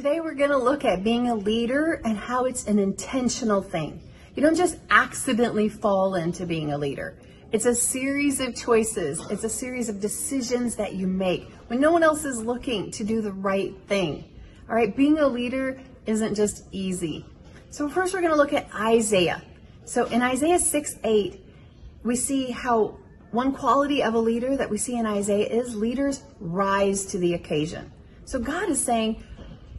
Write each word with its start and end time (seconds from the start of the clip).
Today 0.00 0.20
we're 0.20 0.32
going 0.32 0.48
to 0.48 0.56
look 0.56 0.86
at 0.86 1.04
being 1.04 1.28
a 1.28 1.34
leader 1.34 2.00
and 2.06 2.16
how 2.16 2.46
it's 2.46 2.66
an 2.66 2.78
intentional 2.78 3.60
thing. 3.60 4.00
You 4.34 4.42
don't 4.42 4.56
just 4.56 4.78
accidentally 4.88 5.68
fall 5.68 6.14
into 6.14 6.46
being 6.46 6.72
a 6.72 6.78
leader. 6.78 7.18
It's 7.52 7.66
a 7.66 7.74
series 7.74 8.40
of 8.40 8.56
choices. 8.56 9.20
It's 9.28 9.44
a 9.44 9.48
series 9.50 9.90
of 9.90 10.00
decisions 10.00 10.74
that 10.76 10.94
you 10.94 11.06
make 11.06 11.52
when 11.66 11.80
no 11.80 11.92
one 11.92 12.02
else 12.02 12.24
is 12.24 12.40
looking 12.40 12.90
to 12.92 13.04
do 13.04 13.20
the 13.20 13.32
right 13.32 13.74
thing. 13.88 14.24
All 14.70 14.74
right, 14.74 14.96
being 14.96 15.18
a 15.18 15.26
leader 15.26 15.78
isn't 16.06 16.34
just 16.34 16.64
easy. 16.72 17.26
So 17.68 17.86
first 17.86 18.14
we're 18.14 18.22
going 18.22 18.32
to 18.32 18.38
look 18.38 18.54
at 18.54 18.74
Isaiah. 18.74 19.42
So 19.84 20.06
in 20.06 20.22
Isaiah 20.22 20.60
6 20.60 20.96
8, 21.04 21.44
we 22.04 22.16
see 22.16 22.52
how 22.52 22.96
one 23.32 23.52
quality 23.52 24.02
of 24.02 24.14
a 24.14 24.18
leader 24.18 24.56
that 24.56 24.70
we 24.70 24.78
see 24.78 24.96
in 24.96 25.04
Isaiah 25.04 25.48
is 25.48 25.76
leaders 25.76 26.22
rise 26.40 27.04
to 27.04 27.18
the 27.18 27.34
occasion. 27.34 27.92
So 28.30 28.38
God 28.38 28.68
is 28.68 28.80
saying, 28.80 29.24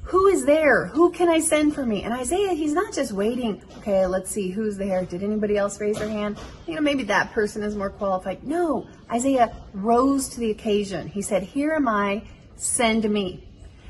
who 0.03 0.27
is 0.27 0.45
there? 0.45 0.87
Who 0.87 1.11
can 1.11 1.29
I 1.29 1.39
send 1.39 1.75
for 1.75 1.85
me? 1.85 2.03
And 2.03 2.13
Isaiah, 2.13 2.53
he's 2.53 2.73
not 2.73 2.93
just 2.93 3.11
waiting. 3.11 3.61
Okay, 3.77 4.05
let's 4.07 4.31
see 4.31 4.49
who's 4.49 4.75
there. 4.77 5.05
Did 5.05 5.23
anybody 5.23 5.57
else 5.57 5.79
raise 5.79 5.97
their 5.97 6.09
hand? 6.09 6.39
You 6.67 6.75
know, 6.75 6.81
maybe 6.81 7.03
that 7.03 7.31
person 7.31 7.61
is 7.61 7.75
more 7.75 7.89
qualified. 7.89 8.43
No, 8.43 8.87
Isaiah 9.11 9.55
rose 9.73 10.27
to 10.29 10.39
the 10.39 10.51
occasion. 10.51 11.07
He 11.07 11.21
said, 11.21 11.43
"Here 11.43 11.73
am 11.73 11.87
I, 11.87 12.23
send 12.55 13.09
me." 13.09 13.47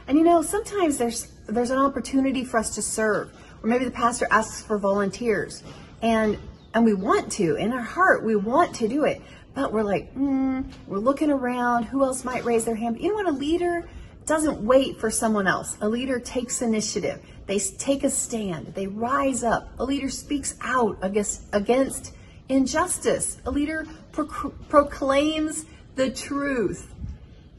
And 0.07 0.17
you 0.17 0.23
know, 0.23 0.41
sometimes 0.41 0.97
there's 0.97 1.27
there's 1.47 1.71
an 1.71 1.79
opportunity 1.79 2.43
for 2.43 2.57
us 2.57 2.75
to 2.75 2.81
serve, 2.81 3.31
or 3.63 3.69
maybe 3.69 3.85
the 3.85 3.91
pastor 3.91 4.27
asks 4.30 4.61
for 4.61 4.77
volunteers, 4.77 5.63
and 6.02 6.38
and 6.73 6.83
we 6.83 6.93
want 6.93 7.31
to 7.33 7.55
in 7.55 7.71
our 7.71 7.81
heart 7.81 8.23
we 8.23 8.35
want 8.35 8.75
to 8.75 8.88
do 8.88 9.05
it, 9.05 9.21
but 9.55 9.71
we're 9.71 9.83
like, 9.83 10.13
mm, 10.13 10.69
we're 10.88 10.99
looking 10.99 11.31
around. 11.31 11.83
Who 11.83 12.03
else 12.03 12.25
might 12.25 12.43
raise 12.43 12.66
their 12.66 12.75
hand? 12.75 12.95
But 12.95 13.02
you 13.02 13.09
know 13.09 13.16
what? 13.16 13.27
A 13.27 13.31
leader 13.31 13.88
doesn't 14.25 14.61
wait 14.61 14.99
for 14.99 15.09
someone 15.09 15.48
else. 15.48 15.77
A 15.81 15.89
leader 15.89 16.20
takes 16.20 16.61
initiative. 16.61 17.21
They 17.48 17.59
take 17.59 18.03
a 18.03 18.09
stand. 18.09 18.73
They 18.75 18.88
rise 18.88 19.44
up. 19.44 19.69
A 19.80 19.83
leader 19.83 20.09
speaks 20.09 20.55
out 20.61 20.97
against, 21.02 21.44
against 21.53 22.14
injustice. 22.47 23.42
A 23.45 23.52
leader 23.52 23.86
pro- 24.11 24.52
proclaims 24.69 25.66
the 25.95 26.11
truth. 26.11 26.94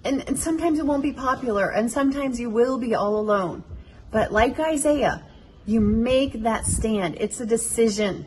And, 0.04 0.26
and 0.28 0.38
sometimes 0.38 0.78
it 0.78 0.86
won't 0.86 1.02
be 1.02 1.12
popular, 1.12 1.70
and 1.70 1.90
sometimes 1.90 2.40
you 2.40 2.50
will 2.50 2.78
be 2.78 2.94
all 2.94 3.16
alone. 3.16 3.62
But 4.10 4.32
like 4.32 4.58
Isaiah, 4.58 5.22
you 5.64 5.80
make 5.80 6.42
that 6.42 6.66
stand. 6.66 7.16
It's 7.20 7.40
a 7.40 7.46
decision. 7.46 8.26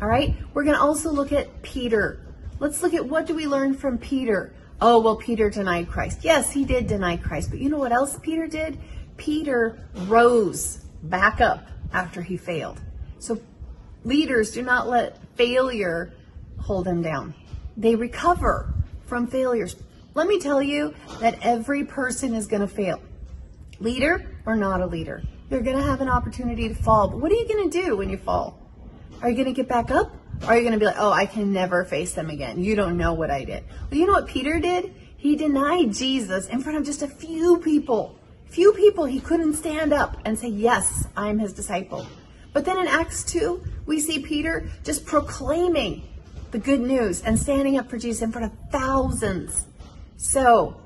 All 0.00 0.08
right? 0.08 0.34
We're 0.54 0.64
going 0.64 0.76
to 0.76 0.82
also 0.82 1.10
look 1.10 1.32
at 1.32 1.62
Peter. 1.62 2.20
Let's 2.58 2.82
look 2.82 2.94
at 2.94 3.06
what 3.06 3.26
do 3.26 3.34
we 3.34 3.46
learn 3.46 3.74
from 3.74 3.98
Peter? 3.98 4.54
Oh, 4.80 5.00
well, 5.00 5.16
Peter 5.16 5.50
denied 5.50 5.88
Christ. 5.88 6.20
Yes, 6.22 6.50
he 6.50 6.64
did 6.64 6.86
deny 6.86 7.16
Christ. 7.16 7.50
But 7.50 7.60
you 7.60 7.68
know 7.68 7.78
what 7.78 7.92
else 7.92 8.18
Peter 8.22 8.46
did? 8.46 8.78
Peter 9.16 9.78
rose 10.06 10.84
back 11.02 11.40
up 11.40 11.68
after 11.92 12.22
he 12.22 12.36
failed. 12.36 12.80
So 13.18 13.40
leaders 14.04 14.52
do 14.52 14.62
not 14.62 14.88
let 14.88 15.18
failure 15.36 16.12
hold 16.58 16.86
them 16.86 17.02
down. 17.02 17.34
They 17.76 17.94
recover 17.94 18.72
from 19.06 19.26
failures. 19.26 19.76
Let 20.14 20.26
me 20.26 20.38
tell 20.38 20.62
you 20.62 20.94
that 21.20 21.38
every 21.42 21.84
person 21.84 22.34
is 22.34 22.46
going 22.46 22.62
to 22.62 22.68
fail. 22.68 23.00
Leader 23.80 24.38
or 24.46 24.56
not 24.56 24.80
a 24.80 24.86
leader. 24.86 25.22
You're 25.50 25.62
going 25.62 25.76
to 25.76 25.82
have 25.82 26.00
an 26.00 26.08
opportunity 26.08 26.68
to 26.68 26.74
fall. 26.74 27.08
But 27.08 27.20
what 27.20 27.32
are 27.32 27.34
you 27.34 27.48
going 27.48 27.70
to 27.70 27.82
do 27.82 27.96
when 27.96 28.10
you 28.10 28.16
fall? 28.16 28.58
Are 29.20 29.28
you 29.28 29.36
going 29.36 29.46
to 29.46 29.52
get 29.52 29.68
back 29.68 29.90
up? 29.90 30.14
Or 30.42 30.48
are 30.48 30.56
you 30.56 30.62
going 30.62 30.72
to 30.72 30.78
be 30.78 30.86
like, 30.86 30.96
oh, 30.98 31.12
I 31.12 31.26
can 31.26 31.52
never 31.52 31.84
face 31.84 32.14
them 32.14 32.28
again? 32.28 32.62
You 32.62 32.74
don't 32.74 32.96
know 32.96 33.12
what 33.12 33.30
I 33.30 33.44
did. 33.44 33.62
Well, 33.90 34.00
you 34.00 34.06
know 34.06 34.14
what 34.14 34.26
Peter 34.26 34.58
did? 34.58 34.92
He 35.16 35.36
denied 35.36 35.92
Jesus 35.92 36.48
in 36.48 36.60
front 36.60 36.78
of 36.78 36.84
just 36.84 37.02
a 37.02 37.06
few 37.06 37.58
people. 37.58 38.18
Few 38.46 38.72
people 38.72 39.04
he 39.04 39.20
couldn't 39.20 39.54
stand 39.54 39.92
up 39.92 40.16
and 40.24 40.36
say, 40.36 40.48
yes, 40.48 41.06
I'm 41.16 41.38
his 41.38 41.52
disciple. 41.52 42.06
But 42.52 42.64
then 42.64 42.76
in 42.78 42.88
Acts 42.88 43.22
2, 43.24 43.62
we 43.86 44.00
see 44.00 44.18
Peter 44.18 44.68
just 44.82 45.06
proclaiming 45.06 46.02
the 46.50 46.58
good 46.58 46.80
news 46.80 47.22
and 47.22 47.38
standing 47.38 47.78
up 47.78 47.88
for 47.88 47.96
Jesus 47.96 48.22
in 48.22 48.32
front 48.32 48.52
of 48.52 48.70
thousands. 48.70 49.66
So, 50.16 50.76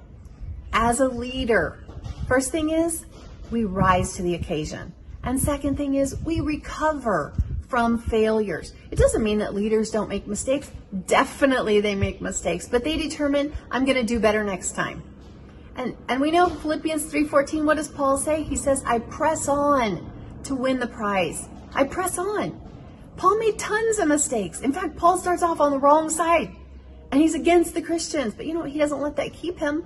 as 0.72 1.00
a 1.00 1.08
leader, 1.08 1.82
first 2.28 2.52
thing 2.52 2.70
is 2.70 3.06
we 3.50 3.64
rise 3.64 4.14
to 4.16 4.22
the 4.22 4.34
occasion. 4.34 4.92
And 5.24 5.40
second 5.40 5.76
thing 5.76 5.94
is 5.94 6.16
we 6.24 6.40
recover 6.40 7.34
from 7.68 7.98
failures. 7.98 8.72
It 8.90 8.96
doesn't 8.96 9.22
mean 9.22 9.38
that 9.38 9.54
leaders 9.54 9.90
don't 9.90 10.08
make 10.08 10.26
mistakes. 10.26 10.70
Definitely 11.06 11.80
they 11.80 11.94
make 11.94 12.20
mistakes, 12.20 12.68
but 12.68 12.84
they 12.84 12.96
determine 12.96 13.52
I'm 13.70 13.84
going 13.84 13.96
to 13.96 14.04
do 14.04 14.20
better 14.20 14.44
next 14.44 14.72
time. 14.72 15.02
And 15.76 15.96
and 16.08 16.20
we 16.20 16.30
know 16.30 16.48
Philippians 16.48 17.12
3:14 17.12 17.64
what 17.64 17.76
does 17.76 17.88
Paul 17.88 18.16
say? 18.16 18.42
He 18.42 18.56
says 18.56 18.82
I 18.86 18.98
press 19.00 19.48
on 19.48 20.10
to 20.44 20.54
win 20.54 20.78
the 20.78 20.86
prize. 20.86 21.48
I 21.74 21.84
press 21.84 22.18
on. 22.18 22.60
Paul 23.16 23.38
made 23.38 23.58
tons 23.58 23.98
of 23.98 24.08
mistakes. 24.08 24.60
In 24.60 24.72
fact, 24.72 24.96
Paul 24.96 25.18
starts 25.18 25.42
off 25.42 25.60
on 25.60 25.70
the 25.70 25.78
wrong 25.78 26.08
side 26.08 26.54
and 27.10 27.20
he's 27.20 27.34
against 27.34 27.74
the 27.74 27.82
Christians, 27.82 28.34
but 28.34 28.46
you 28.46 28.54
know 28.54 28.60
what? 28.60 28.70
He 28.70 28.78
doesn't 28.78 29.00
let 29.00 29.16
that 29.16 29.32
keep 29.32 29.58
him. 29.58 29.84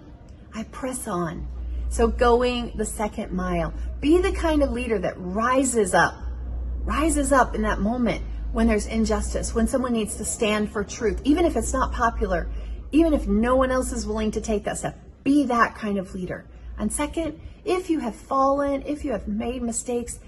I 0.55 0.65
press 0.65 1.09
on. 1.09 1.47
So 1.89 2.07
going 2.07 2.73
the 2.77 2.85
second 2.85 3.33
mile. 3.33 3.73
Be 4.01 4.19
the 4.19 4.33
kind 4.33 4.63
of 4.63 4.71
leader 4.71 4.99
that 4.99 5.15
rises 5.17 5.93
up 5.93 6.15
rises 6.85 7.33
up 7.33 7.55
in 7.55 7.63
that 7.63 7.81
moment 7.81 8.23
when 8.53 8.67
there's 8.67 8.87
injustice, 8.87 9.55
when 9.55 9.69
someone 9.69 9.93
needs 9.93 10.17
to 10.17 10.25
stand 10.25 10.73
for 10.73 10.83
truth, 10.83 11.21
even 11.25 11.45
if 11.45 11.57
it's 11.57 11.73
not 11.73 11.93
popular, 11.93 12.49
even 12.93 13.15
if 13.15 13.27
no 13.27 13.57
one 13.57 13.71
else 13.71 13.93
is 13.93 14.07
willing 14.07 14.31
to 14.33 14.41
take 14.41 14.65
that 14.65 14.79
step. 14.79 14.99
Be 15.23 15.45
that 15.45 15.75
kind 15.75 15.99
of 15.99 16.15
leader. 16.15 16.47
And 16.79 16.93
second, 16.93 17.41
if 17.65 17.91
you 17.91 18.01
have 18.01 18.15
fallen, 18.15 18.83
if 18.87 19.05
you 19.05 19.13
have 19.13 19.29
made 19.29 19.63
mistakes, 19.63 20.19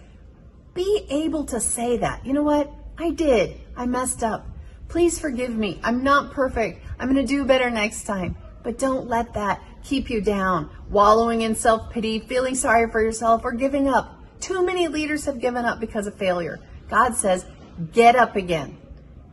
be 0.74 1.06
able 1.10 1.44
to 1.46 1.60
say 1.60 1.96
that. 1.98 2.24
You 2.24 2.32
know 2.32 2.42
what? 2.42 2.70
I 2.98 3.10
did. 3.10 3.60
I 3.76 3.86
messed 3.86 4.22
up. 4.22 4.46
Please 4.88 5.18
forgive 5.18 5.56
me. 5.56 5.80
I'm 5.82 6.04
not 6.04 6.32
perfect. 6.32 6.84
I'm 6.98 7.12
going 7.12 7.24
to 7.24 7.26
do 7.26 7.44
better 7.44 7.70
next 7.70 8.04
time. 8.04 8.36
But 8.62 8.78
don't 8.78 9.08
let 9.08 9.34
that 9.34 9.60
keep 9.82 10.08
you 10.08 10.20
down, 10.20 10.70
wallowing 10.88 11.42
in 11.42 11.54
self 11.54 11.90
pity, 11.90 12.20
feeling 12.20 12.54
sorry 12.54 12.90
for 12.90 13.02
yourself, 13.02 13.42
or 13.44 13.52
giving 13.52 13.88
up. 13.88 14.21
Too 14.42 14.66
many 14.66 14.88
leaders 14.88 15.24
have 15.26 15.40
given 15.40 15.64
up 15.64 15.78
because 15.78 16.08
of 16.08 16.16
failure. 16.16 16.58
God 16.90 17.14
says, 17.14 17.46
get 17.92 18.16
up 18.16 18.34
again. 18.34 18.76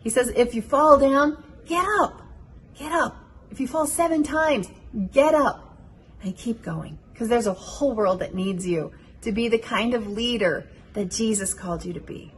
He 0.02 0.10
says, 0.12 0.30
if 0.30 0.54
you 0.54 0.62
fall 0.62 1.00
down, 1.00 1.44
get 1.66 1.84
up. 2.00 2.22
Get 2.78 2.92
up. 2.92 3.18
If 3.50 3.60
you 3.60 3.68
fall 3.68 3.88
seven 3.88 4.22
times, 4.22 4.70
get 5.12 5.34
up 5.34 5.78
and 6.24 6.38
keep 6.38 6.62
going 6.62 7.00
because 7.12 7.28
there's 7.28 7.48
a 7.48 7.54
whole 7.54 7.96
world 7.96 8.20
that 8.20 8.36
needs 8.36 8.68
you 8.68 8.92
to 9.22 9.32
be 9.32 9.48
the 9.48 9.58
kind 9.58 9.96
of 9.96 10.08
leader 10.08 10.68
that 10.94 11.10
Jesus 11.10 11.56
called 11.56 11.84
you 11.84 11.94
to 11.94 12.00
be. 12.00 12.32